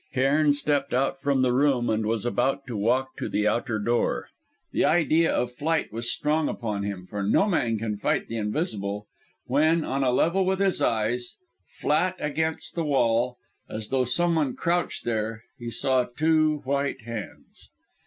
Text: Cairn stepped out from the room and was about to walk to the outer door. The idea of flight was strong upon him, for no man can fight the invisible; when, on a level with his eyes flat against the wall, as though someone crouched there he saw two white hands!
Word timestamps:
Cairn 0.13 0.55
stepped 0.55 0.95
out 0.95 1.21
from 1.21 1.43
the 1.43 1.53
room 1.53 1.87
and 1.87 2.07
was 2.07 2.25
about 2.25 2.65
to 2.65 2.75
walk 2.75 3.15
to 3.17 3.29
the 3.29 3.47
outer 3.47 3.77
door. 3.77 4.29
The 4.71 4.83
idea 4.83 5.31
of 5.31 5.51
flight 5.51 5.93
was 5.93 6.09
strong 6.11 6.49
upon 6.49 6.81
him, 6.81 7.05
for 7.05 7.21
no 7.21 7.47
man 7.47 7.77
can 7.77 7.97
fight 7.97 8.27
the 8.27 8.37
invisible; 8.37 9.05
when, 9.45 9.83
on 9.85 10.03
a 10.03 10.09
level 10.09 10.43
with 10.43 10.57
his 10.59 10.81
eyes 10.81 11.35
flat 11.75 12.15
against 12.17 12.73
the 12.73 12.83
wall, 12.83 13.37
as 13.69 13.89
though 13.89 14.03
someone 14.05 14.55
crouched 14.55 15.05
there 15.05 15.43
he 15.59 15.69
saw 15.69 16.05
two 16.05 16.61
white 16.65 17.01
hands! 17.01 17.69